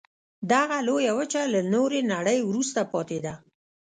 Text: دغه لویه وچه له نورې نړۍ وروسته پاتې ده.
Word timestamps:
دغه 0.51 0.77
لویه 0.87 1.13
وچه 1.19 1.41
له 1.53 1.61
نورې 1.73 1.99
نړۍ 2.13 2.39
وروسته 2.43 2.79
پاتې 2.91 3.19
ده. 3.25 3.33